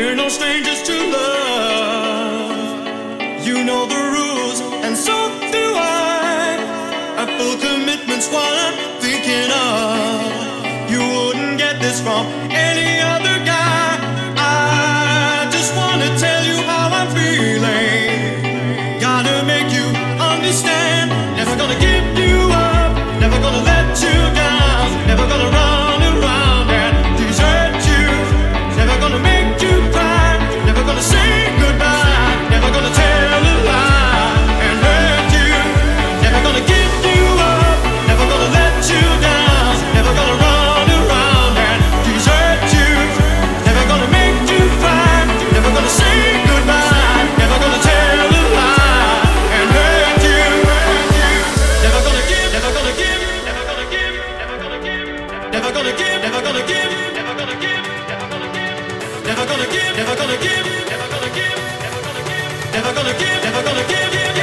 We're 0.00 0.14
no 0.14 0.30
strangers 0.30 0.82
to 0.84 0.96
love. 1.12 2.56
You 3.46 3.62
know 3.64 3.84
the 3.84 4.02
rules, 4.16 4.62
and 4.84 4.96
so 4.96 5.12
do 5.52 5.64
I. 5.76 6.56
A 7.18 7.26
full 7.36 7.58
commitment's 7.58 8.26
what 8.32 8.50
I'm 8.64 8.76
thinking 9.02 9.50
of. 9.52 10.90
You 10.90 11.00
wouldn't 11.00 11.58
get 11.58 11.82
this 11.82 12.00
from. 12.00 12.24
never 59.30 59.46
gonna 59.46 59.66
give, 59.70 59.96
never 59.96 60.16
gonna 60.16 60.36
give, 60.42 60.66
never 60.90 61.08
gonna 61.08 61.30
give, 61.38 61.58
never 61.86 62.00
gonna 62.02 62.22
give, 62.30 62.72
never 62.74 62.92
gonna 62.96 63.14
give, 63.14 63.42
never 63.44 63.62
gonna 63.62 64.34
give. 64.34 64.39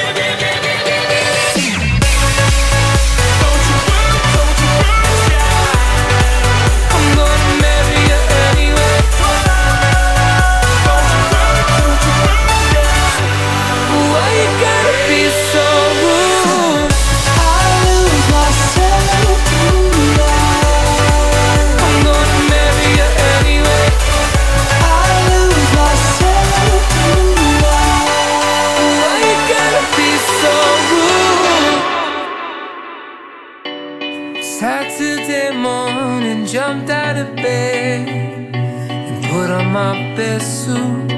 jumped 36.48 36.90
out 36.90 37.18
of 37.18 37.36
bed 37.36 38.08
and 38.08 39.26
put 39.26 39.50
on 39.50 39.70
my 39.74 40.16
best 40.16 40.64
suit. 40.64 41.10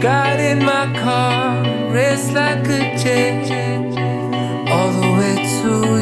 Got 0.00 0.38
in 0.38 0.60
my 0.60 0.86
car, 1.02 1.64
raced 1.92 2.32
like 2.32 2.64
a 2.68 2.96
jet, 2.96 3.50
all 4.70 4.92
the 4.92 5.10
way 5.18 5.34
to. 5.62 5.95